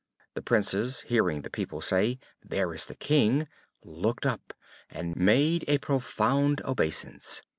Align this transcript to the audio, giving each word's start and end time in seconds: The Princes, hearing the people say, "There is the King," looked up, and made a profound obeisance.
The 0.33 0.41
Princes, 0.41 1.01
hearing 1.01 1.43
the 1.43 1.51
people 1.51 1.79
say, 1.79 2.17
"There 2.43 2.73
is 2.73 2.87
the 2.87 2.95
King," 2.95 3.47
looked 3.83 4.25
up, 4.25 4.51
and 4.89 5.15
made 5.15 5.63
a 5.67 5.77
profound 5.77 6.59
obeisance. 6.65 7.43